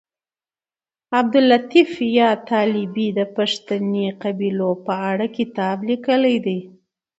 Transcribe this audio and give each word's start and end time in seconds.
عبداللطیف 1.19 1.91
یاد 2.17 2.39
طالبي 2.49 3.07
د 3.17 3.19
پښتني 3.35 4.05
قبیلو 4.23 4.69
په 4.85 4.93
اړه 5.09 5.25
کتاب 5.37 5.77
لیکلی 5.89 6.37
دی 6.45 6.59